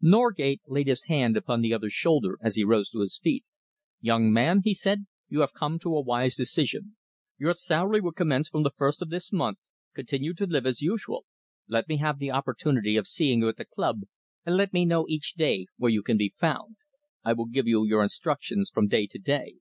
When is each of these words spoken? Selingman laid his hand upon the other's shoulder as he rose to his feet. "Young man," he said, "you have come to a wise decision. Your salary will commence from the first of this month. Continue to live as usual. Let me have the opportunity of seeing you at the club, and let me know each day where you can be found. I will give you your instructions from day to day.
Selingman 0.00 0.58
laid 0.68 0.86
his 0.86 1.06
hand 1.06 1.36
upon 1.36 1.62
the 1.62 1.74
other's 1.74 1.92
shoulder 1.92 2.38
as 2.40 2.54
he 2.54 2.62
rose 2.62 2.90
to 2.90 3.00
his 3.00 3.18
feet. 3.18 3.44
"Young 4.00 4.32
man," 4.32 4.60
he 4.62 4.72
said, 4.72 5.06
"you 5.28 5.40
have 5.40 5.52
come 5.52 5.80
to 5.80 5.96
a 5.96 6.00
wise 6.00 6.36
decision. 6.36 6.94
Your 7.38 7.54
salary 7.54 8.00
will 8.00 8.12
commence 8.12 8.48
from 8.48 8.62
the 8.62 8.70
first 8.70 9.02
of 9.02 9.10
this 9.10 9.32
month. 9.32 9.58
Continue 9.94 10.32
to 10.34 10.46
live 10.46 10.64
as 10.64 10.80
usual. 10.80 11.24
Let 11.66 11.88
me 11.88 11.96
have 11.96 12.20
the 12.20 12.30
opportunity 12.30 12.96
of 12.96 13.08
seeing 13.08 13.40
you 13.40 13.48
at 13.48 13.56
the 13.56 13.64
club, 13.64 14.02
and 14.46 14.56
let 14.56 14.72
me 14.72 14.84
know 14.84 15.08
each 15.08 15.34
day 15.34 15.66
where 15.76 15.90
you 15.90 16.04
can 16.04 16.16
be 16.16 16.34
found. 16.38 16.76
I 17.24 17.32
will 17.32 17.46
give 17.46 17.66
you 17.66 17.84
your 17.84 18.04
instructions 18.04 18.70
from 18.72 18.86
day 18.86 19.08
to 19.08 19.18
day. 19.18 19.56